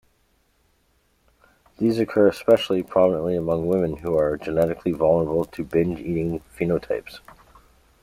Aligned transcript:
These 1.77 1.99
occur 1.99 2.27
especially 2.27 2.81
prominently 2.81 3.35
among 3.35 3.67
women 3.67 3.97
who 3.97 4.17
are 4.17 4.35
genetically 4.35 4.93
vulnerable 4.93 5.45
to 5.45 5.63
binge 5.63 5.99
eating 5.99 6.39
phenotypes. 6.57 7.19